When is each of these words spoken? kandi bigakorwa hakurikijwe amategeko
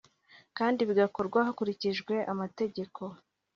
kandi 0.57 0.79
bigakorwa 0.89 1.39
hakurikijwe 1.47 2.13
amategeko 2.31 3.01